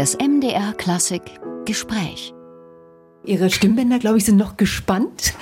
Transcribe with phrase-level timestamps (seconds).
[0.00, 1.20] Das MDR Klassik
[1.66, 2.32] Gespräch.
[3.26, 5.34] Ihre Stimmbänder, glaube ich, sind noch gespannt.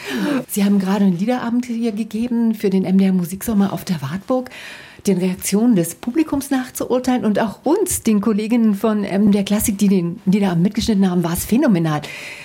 [0.49, 4.51] Sie haben gerade einen Liederabend hier gegeben für den MDR Musiksommer auf der Wartburg,
[5.07, 10.21] den Reaktionen des Publikums nachzuurteilen und auch uns, den Kolleginnen von MDR Klassik, die den
[10.27, 12.03] Liederabend mitgeschnitten haben, war es phänomenal.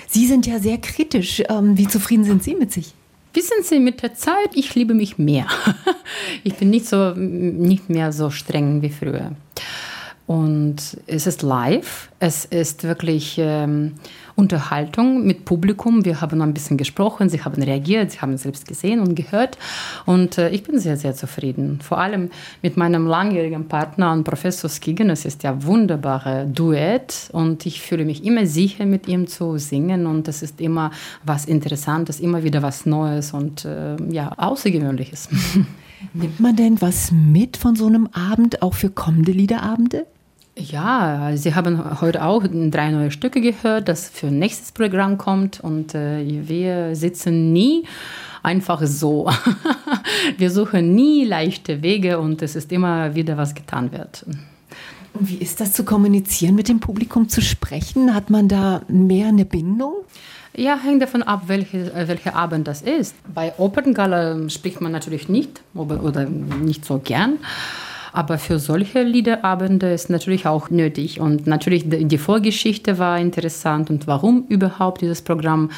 [0.08, 1.42] Sie sind ja sehr kritisch.
[1.50, 2.94] Ähm, wie zufrieden sind Sie mit sich?
[3.34, 5.48] Wissen Sie, mit der Zeit, ich liebe mich mehr.
[6.44, 9.32] Ich bin nicht, so, nicht mehr so streng wie früher.
[10.26, 13.96] Und es ist live, es ist wirklich ähm,
[14.36, 16.06] Unterhaltung mit Publikum.
[16.06, 19.58] Wir haben ein bisschen gesprochen, sie haben reagiert, sie haben selbst gesehen und gehört.
[20.06, 21.80] Und äh, ich bin sehr, sehr zufrieden.
[21.82, 22.30] Vor allem
[22.62, 25.10] mit meinem langjährigen Partner und Professor Skigen.
[25.10, 30.06] Es ist ja wunderbare Duett und ich fühle mich immer sicher, mit ihm zu singen.
[30.06, 30.92] Und es ist immer
[31.26, 35.28] was Interessantes, immer wieder was Neues und äh, ja, Außergewöhnliches.
[36.14, 40.06] Nimmt man denn was mit von so einem Abend auch für kommende Liederabende?
[40.56, 45.96] Ja, Sie haben heute auch drei neue Stücke gehört, das für nächstes Programm kommt und
[45.96, 47.86] äh, wir sitzen nie
[48.44, 49.32] einfach so.
[50.38, 54.26] wir suchen nie leichte Wege und es ist immer wieder was getan wird.
[55.14, 58.14] Und wie ist das zu kommunizieren, mit dem Publikum zu sprechen?
[58.14, 59.94] Hat man da mehr eine Bindung?
[60.56, 63.16] Ja, hängt davon ab, welche, welcher Abend das ist.
[63.34, 67.40] Bei Operngala spricht man natürlich nicht oder nicht so gern.
[68.14, 71.20] Aber für solche Liederabende ist natürlich auch nötig.
[71.20, 75.72] Und natürlich die Vorgeschichte war interessant und warum überhaupt dieses Programm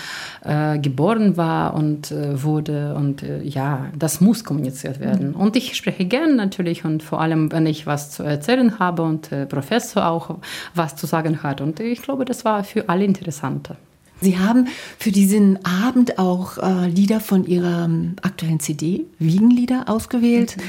[0.44, 2.94] äh, geboren war und äh, wurde.
[2.95, 5.30] Und äh, ja, das muss kommuniziert werden.
[5.30, 5.36] Mhm.
[5.36, 9.31] Und ich spreche gerne natürlich und vor allem, wenn ich was zu erzählen habe und
[9.31, 10.36] äh, Professor auch
[10.73, 11.61] was zu sagen hat.
[11.61, 13.77] Und ich glaube, das war für alle interessanter.
[14.22, 20.58] Sie haben für diesen Abend auch äh, Lieder von Ihrer ähm, aktuellen CD, Wiegenlieder, ausgewählt.
[20.58, 20.64] Mhm.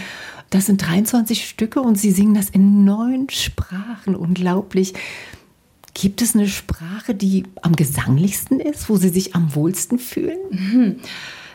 [0.50, 4.14] Das sind 23 Stücke und Sie singen das in neun Sprachen.
[4.14, 4.94] Unglaublich.
[5.94, 10.39] Gibt es eine Sprache, die am gesanglichsten ist, wo Sie sich am wohlsten fühlen?
[10.51, 10.96] Mhm.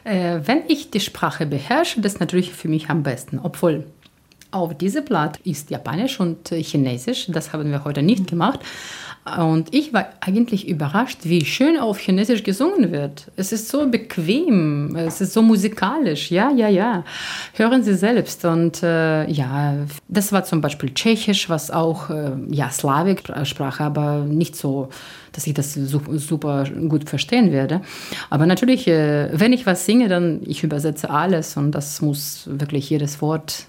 [0.03, 3.39] Äh, wenn ich die Sprache beherrsche, das ist natürlich für mich am besten.
[3.39, 3.85] Obwohl
[4.51, 7.27] auf diesem Blatt ist Japanisch und Chinesisch.
[7.29, 8.59] Das haben wir heute nicht gemacht.
[9.23, 13.27] Und ich war eigentlich überrascht, wie schön auf Chinesisch gesungen wird.
[13.35, 16.31] Es ist so bequem, es ist so musikalisch.
[16.31, 17.03] Ja, ja, ja.
[17.53, 18.43] Hören Sie selbst.
[18.45, 19.75] Und äh, ja,
[20.07, 24.89] das war zum Beispiel Tschechisch, was auch, äh, ja, Slawik-Sprache, aber nicht so,
[25.33, 27.81] dass ich das super gut verstehen werde.
[28.31, 32.89] Aber natürlich, äh, wenn ich was singe, dann ich übersetze alles und das muss wirklich
[32.89, 33.67] jedes Wort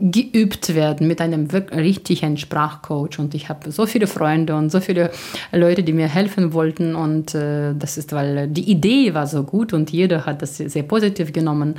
[0.00, 3.18] geübt werden mit einem richtigen Sprachcoach.
[3.18, 5.10] Und ich habe so viele Freunde und so viele
[5.52, 6.94] Leute, die mir helfen wollten.
[6.94, 10.82] Und äh, das ist, weil die Idee war so gut und jeder hat das sehr
[10.82, 11.76] positiv genommen.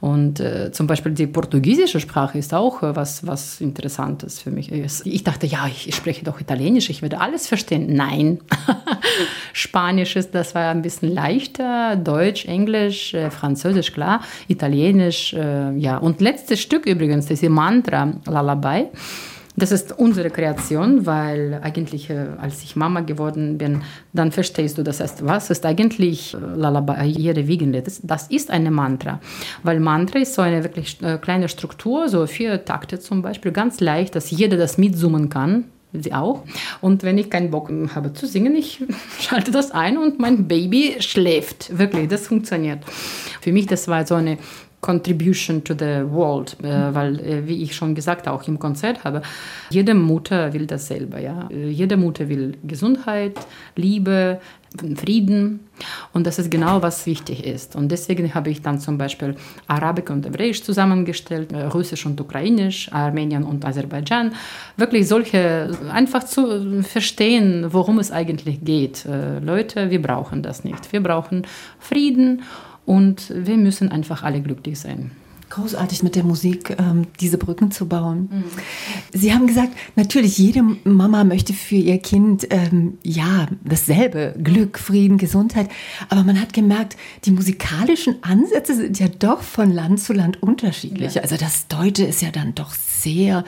[0.00, 4.70] Und äh, zum Beispiel die portugiesische Sprache ist auch was, was Interessantes für mich.
[4.72, 7.94] Ich dachte, ja, ich spreche doch Italienisch, ich werde alles verstehen.
[7.94, 8.40] Nein.
[9.52, 11.96] Spanisch ist, das war ein bisschen leichter.
[11.96, 14.20] Deutsch, Englisch, äh, Französisch, klar.
[14.48, 15.96] Italienisch, äh, ja.
[15.98, 18.86] Und letztes Stück übrigens, das ist Mantra Lullaby.
[19.58, 23.82] Das ist unsere Kreation, weil eigentlich, äh, als ich Mama geworden bin,
[24.12, 27.90] dann verstehst du, das heißt, was ist eigentlich äh, Lullaby, jede Wiegenlied?
[28.02, 29.18] Das ist eine Mantra,
[29.62, 33.80] weil Mantra ist so eine wirklich äh, kleine Struktur, so vier Takte zum Beispiel, ganz
[33.80, 35.64] leicht, dass jeder das mitsummen kann,
[36.02, 36.44] sie auch.
[36.80, 38.82] Und wenn ich keinen Bock habe zu singen, ich
[39.20, 41.76] schalte das ein und mein Baby schläft.
[41.78, 42.80] Wirklich, das funktioniert.
[43.40, 44.38] Für mich, das war so eine
[44.86, 49.20] Contribution to the World, äh, weil, äh, wie ich schon gesagt auch im Konzert habe,
[49.68, 51.20] jede Mutter will dasselbe.
[51.20, 51.48] Ja?
[51.50, 53.34] Äh, jede Mutter will Gesundheit,
[53.74, 54.40] Liebe,
[54.94, 55.60] Frieden
[56.12, 57.74] und das ist genau, was wichtig ist.
[57.74, 59.34] Und deswegen habe ich dann zum Beispiel
[59.66, 64.34] Arabisch und Hebräisch zusammengestellt, äh, Russisch und Ukrainisch, Armenien und Aserbaidschan.
[64.76, 69.04] Wirklich solche, einfach zu verstehen, worum es eigentlich geht.
[69.04, 70.92] Äh, Leute, wir brauchen das nicht.
[70.92, 71.42] Wir brauchen
[71.80, 72.42] Frieden
[72.86, 75.10] und wir müssen einfach alle glücklich sein.
[75.48, 78.28] Großartig mit der Musik ähm, diese Brücken zu bauen.
[78.32, 78.44] Mhm.
[79.12, 85.18] Sie haben gesagt, natürlich jede Mama möchte für ihr Kind ähm, ja dasselbe Glück, Frieden,
[85.18, 85.68] Gesundheit.
[86.08, 91.14] Aber man hat gemerkt, die musikalischen Ansätze sind ja doch von Land zu Land unterschiedlich.
[91.14, 91.22] Ja.
[91.22, 93.44] Also das Deutsche ist ja dann doch sehr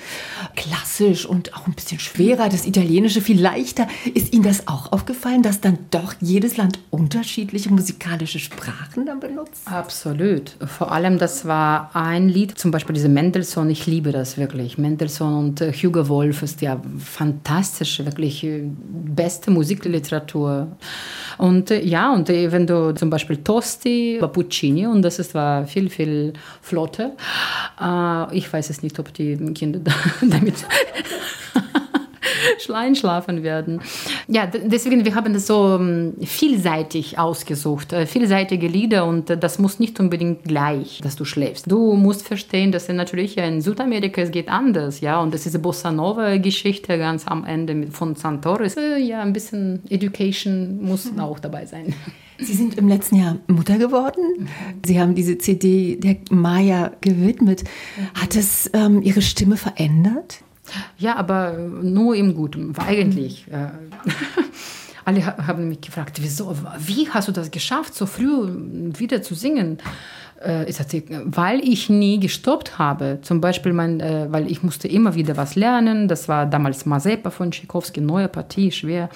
[0.57, 2.49] klassisch und auch ein bisschen schwerer.
[2.49, 3.87] Das Italienische viel leichter.
[4.15, 9.63] Ist Ihnen das auch aufgefallen, dass dann doch jedes Land unterschiedliche musikalische Sprachen dann benutzt?
[9.67, 10.57] Absolut.
[10.67, 14.79] Vor allem, das war ein Lied, zum Beispiel diese Mendelssohn, ich liebe das wirklich.
[14.79, 20.69] Mendelssohn und äh, Hugo Wolf ist ja fantastisch, wirklich äh, beste Musikliteratur.
[21.39, 25.89] Und äh, ja, und wenn du zum Beispiel Tosti, Puccini, und das ist, war viel,
[25.89, 27.13] viel flotter.
[28.33, 29.81] ich weiß es nicht, ob die Kinder
[30.21, 30.65] damit
[32.75, 33.81] einschlafen werden.
[34.27, 39.59] Ja, deswegen, wir haben das so ähm, vielseitig ausgesucht, äh, vielseitige Lieder und äh, das
[39.59, 41.71] muss nicht unbedingt gleich, dass du schläfst.
[41.71, 45.63] Du musst verstehen, dass natürlich in Südamerika es geht anders, ja, und das ist eine
[45.63, 48.77] Bossa Nova Geschichte ganz am Ende von Santoris.
[48.77, 51.21] Äh, ja, ein bisschen Education muss mhm.
[51.21, 51.95] auch dabei sein.
[52.41, 54.49] Sie sind im letzten Jahr Mutter geworden.
[54.87, 57.65] Sie haben diese CD der Maya gewidmet.
[58.15, 60.43] Hat es ähm, Ihre Stimme verändert?
[60.99, 63.47] Ja, aber nur im Guten, eigentlich.
[63.51, 63.69] Äh,
[65.05, 68.49] alle haben mich gefragt, wieso, wie hast du das geschafft, so früh
[68.99, 69.79] wieder zu singen?
[70.41, 70.73] Äh,
[71.25, 73.19] weil ich nie gestoppt habe.
[73.23, 76.07] Zum Beispiel, mein, äh, weil ich musste immer wieder was lernen.
[76.07, 79.09] Das war damals Mazepa von Tchaikovsky, neue Partie, schwer.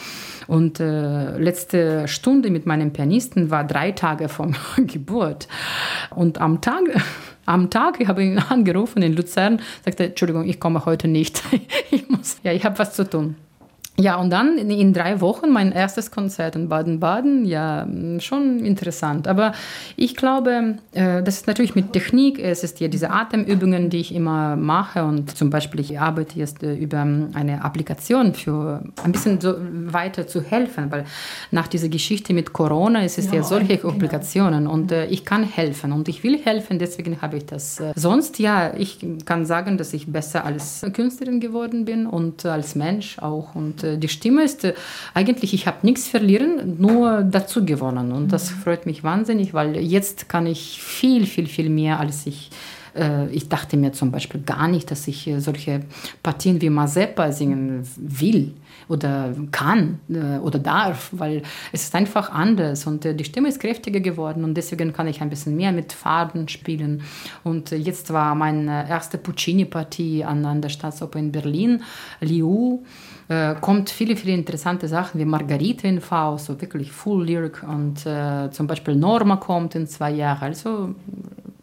[0.49, 5.47] Und äh, letzte Stunde mit meinem Pianisten war drei Tage vor Geburt.
[6.11, 6.83] Und am Tag
[7.45, 11.43] am Tag, ich habe ihn angerufen in Luzern, sagte, Entschuldigung, ich komme heute nicht.
[11.91, 13.37] ich muss, ja, ich habe was zu tun.
[13.99, 17.45] Ja, und dann in drei Wochen mein erstes Konzert in Baden-Baden.
[17.45, 17.87] Ja,
[18.21, 19.29] schon interessant.
[19.29, 19.53] Aber
[19.97, 22.39] ich glaube, äh, das ist natürlich mit Technik.
[22.39, 25.05] Es ist ja diese Atemübungen, die ich immer mache.
[25.05, 27.01] Und zum Beispiel, ich arbeite jetzt äh, über
[27.35, 30.91] eine Applikation für ein bisschen so weiter zu helfen.
[30.91, 31.05] Weil
[31.51, 33.93] nach dieser Geschichte mit Corona ist es ja, ja solche genau.
[33.93, 34.69] Applikationen.
[34.69, 35.93] Und äh, ich kann helfen.
[35.93, 37.83] Und ich will helfen, deswegen habe ich das.
[37.95, 43.19] Sonst, ja, ich kann sagen, dass ich besser als Künstlerin geworden bin und als Mensch
[43.19, 43.55] auch.
[43.55, 44.75] Und äh, die Stimme ist äh,
[45.15, 48.13] eigentlich, ich habe nichts verlieren, nur dazu gewonnen.
[48.13, 48.57] Und das mhm.
[48.57, 52.51] freut mich wahnsinnig, weil jetzt kann ich viel, viel, viel mehr, als ich
[53.31, 55.81] ich dachte mir zum Beispiel gar nicht, dass ich solche
[56.23, 58.53] Partien wie Mazepa singen will
[58.89, 60.01] oder kann
[60.43, 61.43] oder darf, weil
[61.73, 65.31] es ist einfach anders und die Stimme ist kräftiger geworden und deswegen kann ich ein
[65.31, 67.03] bisschen mehr mit Farben spielen.
[67.45, 71.83] Und jetzt war meine erste Puccini-Partie an, der Staatsoper in Berlin,
[72.21, 72.83] Liu
[73.29, 78.05] äh, kommt viele, viele interessante Sachen wie Margarite in Faust, so wirklich Full Lyric und
[78.05, 80.43] äh, zum Beispiel Norma kommt in zwei Jahren.
[80.43, 80.95] Also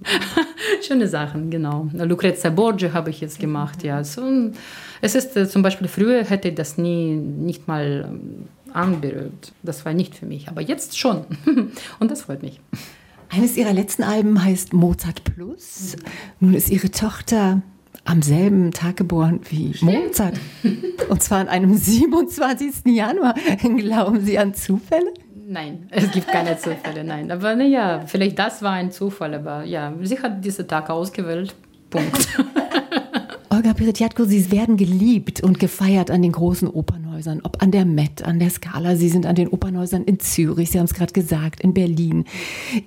[0.81, 1.89] schöne Sachen, genau.
[1.93, 4.03] Lucrezia Borgia habe ich jetzt gemacht, ja.
[4.03, 4.51] So,
[5.01, 9.53] es ist äh, zum Beispiel früher hätte ich das nie, nicht mal ähm, anberührt.
[9.63, 11.25] Das war nicht für mich, aber jetzt schon.
[11.99, 12.61] und das freut mich.
[13.29, 15.95] Eines ihrer letzten Alben heißt Mozart Plus.
[16.39, 17.61] Nun ist ihre Tochter
[18.05, 19.75] am selben Tag geboren wie.
[19.81, 20.39] Mozart.
[21.09, 22.85] Und zwar an einem 27.
[22.85, 23.35] Januar.
[23.77, 25.13] Glauben Sie an Zufälle?
[25.51, 27.31] Nein, es gibt keine Zufälle, nein.
[27.31, 31.55] Aber naja, vielleicht das war ein Zufall, aber ja, sie hat diesen Tag ausgewählt.
[31.89, 32.27] Punkt.
[33.49, 38.21] Olga Piritiatko, Sie werden geliebt und gefeiert an den großen Opernhäusern, ob an der Met,
[38.21, 38.95] an der Scala.
[38.95, 42.25] Sie sind an den Opernhäusern in Zürich, Sie haben es gerade gesagt, in Berlin,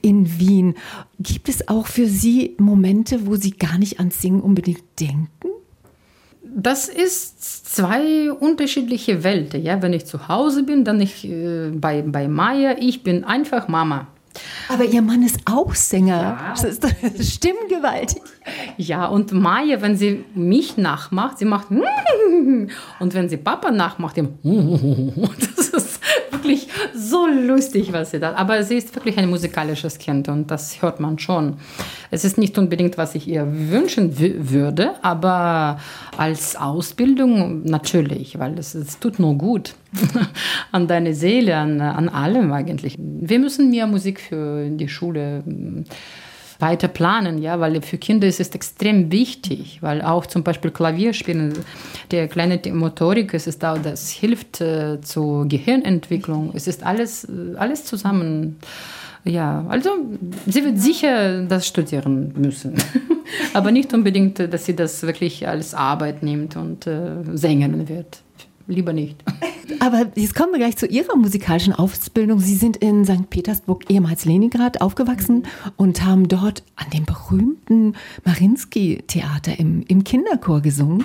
[0.00, 0.76] in Wien.
[1.19, 5.52] Gibt es auch für Sie Momente, wo Sie gar nicht ans Singen unbedingt denken?
[6.44, 9.62] Das ist zwei unterschiedliche Welten.
[9.62, 9.81] Ja?
[9.81, 14.09] Wenn ich zu Hause bin, dann ich äh, bei, bei Maya, ich bin einfach Mama.
[14.69, 16.23] Aber Ihr Mann ist auch Sänger.
[16.23, 16.55] Ja.
[16.55, 18.23] Das ist, stimmgewaltig.
[18.77, 21.71] Ja, und Maya, wenn sie mich nachmacht, sie macht
[23.00, 24.29] und wenn sie Papa nachmacht, ist
[26.43, 28.35] wirklich so lustig, was sie da.
[28.35, 31.56] Aber sie ist wirklich ein musikalisches Kind und das hört man schon.
[32.11, 35.79] Es ist nicht unbedingt, was ich ihr wünschen würde, aber
[36.17, 39.75] als Ausbildung natürlich, weil es, es tut nur gut
[40.72, 42.96] an deine Seele, an, an allem eigentlich.
[42.99, 45.43] Wir müssen mehr Musik für die Schule
[46.63, 51.53] weiter planen, ja, weil für Kinder ist es extrem wichtig, weil auch zum Beispiel Klavierspielen,
[52.11, 57.57] der kleine Motorik, es ist auch, das hilft äh, zur Gehirnentwicklung, es ist alles, äh,
[57.57, 58.57] alles zusammen.
[59.25, 59.91] Ja, also
[60.47, 62.75] sie wird sicher das studieren müssen,
[63.55, 68.23] aber nicht unbedingt, dass sie das wirklich als Arbeit nimmt und äh, Sängerin wird
[68.67, 69.17] lieber nicht.
[69.81, 72.39] Aber jetzt kommen wir gleich zu Ihrer musikalischen Ausbildung.
[72.41, 73.31] Sie sind in St.
[73.31, 75.73] Petersburg, ehemals Leningrad, aufgewachsen mhm.
[75.77, 81.05] und haben dort an dem berühmten Marinsky-Theater im, im Kinderchor gesungen.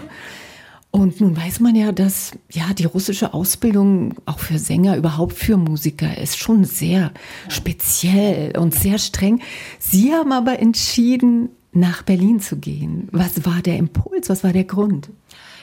[0.91, 5.57] Und nun weiß man ja, dass ja die russische Ausbildung auch für Sänger, überhaupt für
[5.57, 7.11] Musiker ist schon sehr
[7.49, 9.41] speziell und sehr streng.
[9.79, 13.07] Sie haben aber entschieden, nach Berlin zu gehen.
[13.11, 14.29] Was war der Impuls?
[14.29, 15.09] Was war der Grund?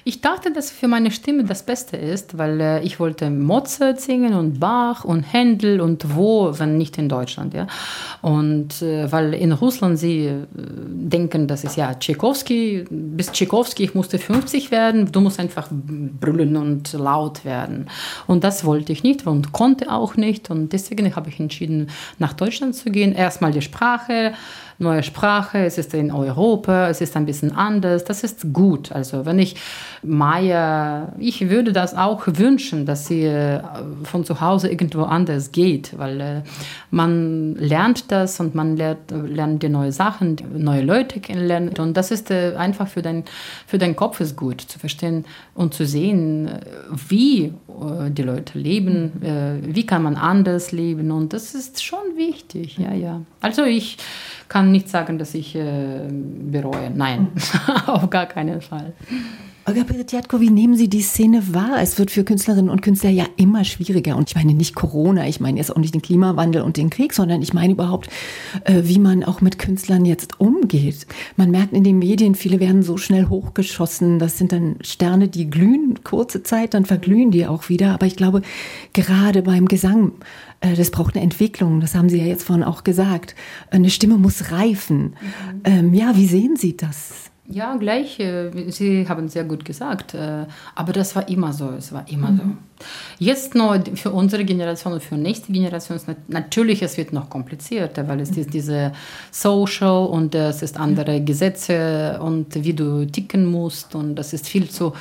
[0.07, 4.35] Ich dachte, dass für meine Stimme das Beste ist, weil äh, ich wollte Mozart singen
[4.35, 7.55] und Bach und Händel und wo, wenn nicht in Deutschland.
[7.55, 7.67] Ja?
[8.21, 13.95] Und äh, weil in Russland sie äh, denken, das ist ja Tchaikovsky, bis Tchaikovsky, ich
[13.95, 17.89] musste 50 werden, du musst einfach brüllen und laut werden.
[18.27, 20.51] Und das wollte ich nicht und konnte auch nicht.
[20.51, 23.15] Und deswegen habe ich entschieden, nach Deutschland zu gehen.
[23.15, 24.35] Erstmal die Sprache
[24.79, 28.05] neue Sprache, es ist in Europa, es ist ein bisschen anders.
[28.05, 28.93] Das ist gut.
[28.93, 29.57] Also wenn ich
[30.03, 33.61] Maya, ich würde das auch wünschen, dass sie äh,
[34.03, 36.43] von zu Hause irgendwo anders geht, weil äh,
[36.91, 42.11] man lernt das und man lernt, lernt die neue Sachen, neue Leute kennenlernen und das
[42.11, 43.25] ist äh, einfach für dein,
[43.67, 46.51] für deinen Kopf ist gut zu verstehen und zu sehen,
[47.09, 47.53] wie
[48.11, 49.13] die Leute leben,
[49.63, 53.21] wie kann man anders leben und das ist schon wichtig, ja, ja.
[53.41, 53.97] Also ich
[54.49, 57.29] kann nicht sagen, dass ich bereue, nein,
[57.87, 58.93] auf gar keinen Fall.
[59.67, 61.79] Olga Peretjatko, wie nehmen Sie die Szene wahr?
[61.81, 64.15] Es wird für Künstlerinnen und Künstler ja immer schwieriger.
[64.15, 67.15] Und ich meine nicht Corona, ich meine jetzt auch nicht den Klimawandel und den Krieg,
[67.15, 68.11] sondern ich meine überhaupt,
[68.65, 71.07] äh, wie man auch mit Künstlern jetzt umgeht.
[71.37, 74.19] Man merkt in den Medien, viele werden so schnell hochgeschossen.
[74.19, 77.95] Das sind dann Sterne, die glühen kurze Zeit, dann verglühen die auch wieder.
[77.95, 78.43] Aber ich glaube,
[78.93, 80.13] gerade beim Gesang,
[80.61, 81.81] äh, das braucht eine Entwicklung.
[81.81, 83.35] Das haben Sie ja jetzt vorhin auch gesagt.
[83.71, 85.05] Eine Stimme muss reifen.
[85.05, 85.61] Mhm.
[85.65, 87.24] Ähm, ja, wie sehen Sie das?
[87.47, 88.17] Ja, gleich.
[88.69, 90.15] Sie haben sehr gut gesagt.
[90.15, 91.71] Äh, aber das war immer so.
[91.71, 92.37] Es war immer mhm.
[92.39, 92.45] so.
[93.19, 98.07] Jetzt nur für unsere Generation und für nächste Generation ist natürlich, es wird noch komplizierter,
[98.09, 98.93] weil es ist diese
[99.31, 104.69] Social und es ist andere Gesetze und wie du ticken musst und das ist viel
[104.69, 104.93] zu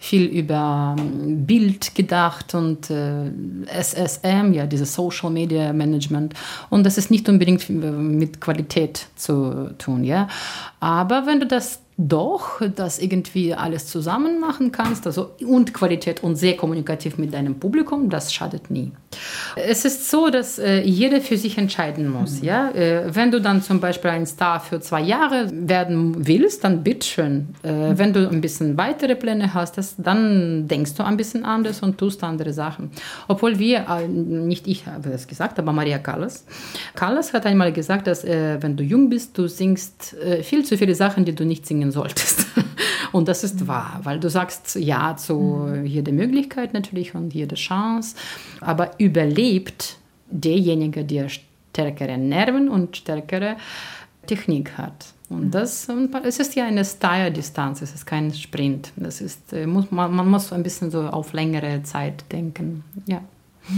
[0.00, 3.30] viel über ähm, Bild gedacht und äh,
[3.66, 6.34] SSM, ja, dieses Social Media Management
[6.70, 10.28] und das ist nicht unbedingt mit Qualität zu tun, ja.
[10.80, 16.36] Aber wenn du das doch das irgendwie alles zusammen machen kannst, also und Qualität und
[16.36, 18.92] sehr kommunikativ mit deinem Publikum, das schadet nie.
[19.56, 22.40] Es ist so, dass äh, jeder für sich entscheiden muss.
[22.40, 22.46] Mhm.
[22.46, 22.70] Ja?
[22.70, 27.48] Äh, wenn du dann zum Beispiel ein Star für zwei Jahre werden willst, dann bitteschön.
[27.62, 27.98] Äh, mhm.
[27.98, 31.98] Wenn du ein bisschen weitere Pläne hast, das, dann denkst du ein bisschen anders und
[31.98, 32.90] tust andere Sachen.
[33.28, 36.44] Obwohl wir, äh, nicht ich habe es gesagt, aber Maria Callas.
[36.94, 40.78] Callas hat einmal gesagt, dass äh, wenn du jung bist, du singst äh, viel zu
[40.78, 42.46] viele Sachen, die du nicht singen solltest.
[43.12, 45.86] und das ist wahr, weil du sagst ja zu mhm.
[45.86, 48.16] jeder Möglichkeit natürlich und jede Chance,
[48.60, 49.96] aber überlebt
[50.30, 53.56] derjenige, der stärkere Nerven und stärkere
[54.26, 55.14] Technik hat.
[55.28, 55.50] Und mhm.
[55.50, 55.88] das,
[56.24, 58.92] es ist ja eine Style-Distanz, es ist kein Sprint.
[58.96, 62.84] Das ist, äh, muss, man, man muss ein bisschen so auf längere Zeit denken.
[63.06, 63.22] Ja.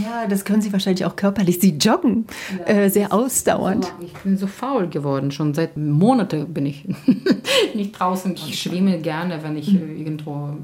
[0.00, 1.60] Ja, das können Sie wahrscheinlich auch körperlich.
[1.60, 2.26] Sie joggen
[2.58, 3.92] ja, äh, sehr ausdauernd.
[4.00, 5.30] Ich bin so faul geworden.
[5.30, 6.88] Schon seit Monaten bin ich
[7.74, 8.34] nicht draußen.
[8.34, 9.96] Ich schwimme gerne, wenn ich mhm.
[9.96, 10.56] irgendwo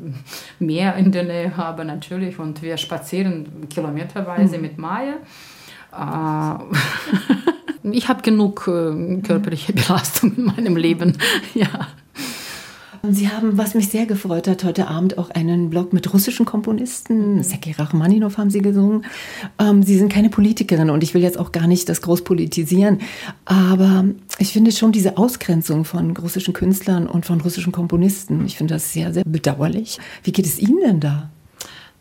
[0.59, 2.39] Meer in der Nähe habe, natürlich.
[2.39, 4.63] Und wir spazieren kilometerweise mhm.
[4.63, 5.17] mit Maya.
[5.93, 6.59] Äh,
[7.91, 11.19] ich habe genug äh, körperliche Belastung in meinem Leben.
[11.55, 11.89] ja.
[13.03, 17.37] Sie haben, was mich sehr gefreut hat, heute Abend auch einen Blog mit russischen Komponisten.
[17.37, 17.43] Mhm.
[17.43, 19.05] Sergei Rachmaninov haben Sie gesungen.
[19.59, 23.01] Ähm, Sie sind keine Politikerin und ich will jetzt auch gar nicht das groß politisieren.
[23.45, 24.05] Aber
[24.39, 28.93] ich finde schon diese Ausgrenzung von russischen Künstlern und von russischen Komponisten, ich finde das
[28.93, 29.99] sehr, sehr bedauerlich.
[30.25, 31.31] Wie geht es Ihnen denn da?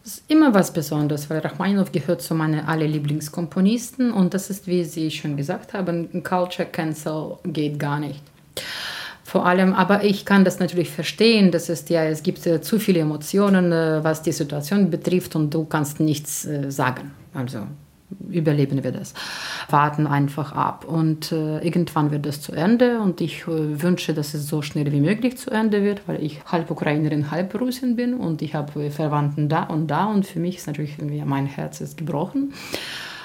[0.03, 4.65] Das ist immer was Besonderes, weil Rachmaninow gehört zu meinen alle Lieblingskomponisten und das ist,
[4.65, 8.21] wie Sie schon gesagt haben, Culture Cancel geht gar nicht
[9.27, 12.79] vor allem, aber ich kann das natürlich verstehen, das ist ja, es gibt äh, zu
[12.79, 17.11] viele Emotionen, äh, was die Situation betrifft und du kannst nichts äh, sagen.
[17.33, 17.67] Also
[18.29, 19.13] überleben wir das.
[19.69, 24.33] Warten einfach ab und äh, irgendwann wird das zu Ende und ich äh, wünsche, dass
[24.33, 28.13] es so schnell wie möglich zu Ende wird, weil ich halb Ukrainerin, halb Russin bin
[28.13, 31.97] und ich habe Verwandten da und da und für mich ist natürlich mein Herz ist
[31.97, 32.53] gebrochen.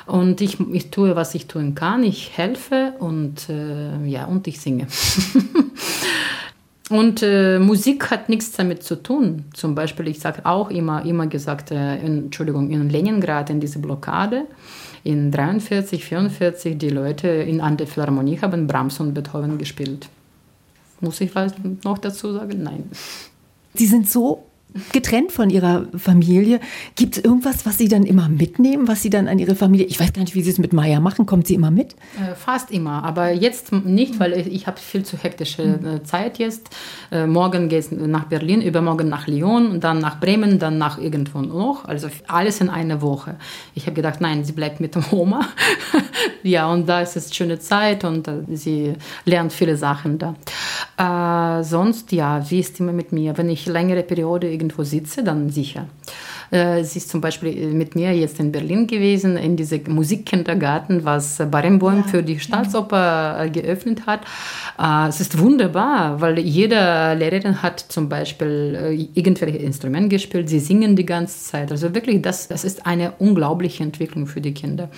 [0.07, 2.03] Und ich, ich tue, was ich tun kann.
[2.03, 4.87] Ich helfe und, äh, ja, und ich singe.
[6.91, 9.45] und äh, Musik hat nichts damit zu tun.
[9.55, 14.47] Zum Beispiel, ich sage auch immer, immer gesagt, äh, Entschuldigung, in Leningrad, in diese Blockade,
[15.05, 20.09] in 43, 44, die Leute in an der Philharmonie haben Brahms und Beethoven gespielt.
[21.01, 21.53] Muss ich was
[21.85, 22.63] noch dazu sagen?
[22.63, 22.85] Nein.
[23.75, 24.45] Sie sind so
[24.93, 26.61] getrennt von ihrer Familie.
[26.97, 30.01] Gibt es irgendwas, was Sie dann immer mitnehmen, was Sie dann an Ihre Familie, ich
[30.01, 31.93] weiß gar nicht, wie Sie es mit Maya machen, kommt sie immer mit?
[31.93, 36.71] Äh, fast immer, aber jetzt nicht, weil ich, habe viel zu hektische äh, Zeit jetzt.
[37.11, 41.41] Äh, morgen geht es nach Berlin, übermorgen nach Lyon, dann nach Bremen, dann nach irgendwo
[41.41, 41.85] noch.
[41.85, 43.37] Also alles in einer Woche.
[43.75, 45.49] Ich habe gedacht, nein, sie bleibt mit der Oma.
[46.43, 50.35] ja, und da ist es schöne Zeit und sie lernt viele Sachen da.
[50.97, 53.37] Äh, sonst, ja, sie ist immer mit mir.
[53.37, 55.87] Wenn ich längere Periode irgendwo sitze, dann sicher.
[56.53, 61.43] Äh, sie ist zum Beispiel mit mir jetzt in Berlin gewesen, in diesem Musikkindergarten, was
[61.51, 62.03] Barenboim ja.
[62.03, 64.21] für die Staatsoper geöffnet hat.
[65.09, 71.07] Es ist wunderbar, weil jede Lehrerin hat zum Beispiel irgendwelche Instrumente gespielt, sie singen die
[71.07, 71.71] ganze Zeit.
[71.71, 74.91] Also wirklich, das, das ist eine unglaubliche Entwicklung für die Kinder.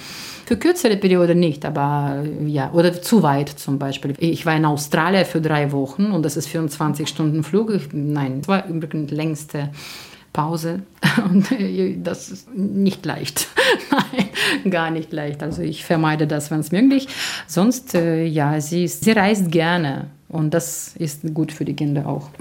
[0.46, 4.14] Für kürzere Periode nicht, aber ja, oder zu weit zum Beispiel.
[4.18, 7.72] Ich war in Australien für drei Wochen und das ist 24 Stunden Flug.
[7.92, 9.70] Nein, das war übrigens längste
[10.34, 10.82] Pause
[11.24, 11.46] und
[12.04, 13.48] das ist nicht leicht.
[13.90, 15.42] Nein, gar nicht leicht.
[15.42, 17.08] Also ich vermeide das, wenn es möglich.
[17.46, 22.06] Sonst, äh, ja, sie, ist, sie reist gerne und das ist gut für die Kinder
[22.06, 22.28] auch.